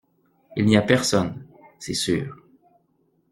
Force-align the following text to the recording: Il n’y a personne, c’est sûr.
Il 0.55 0.65
n’y 0.65 0.77
a 0.77 0.81
personne, 0.81 1.45
c’est 1.77 1.93
sûr. 1.93 2.35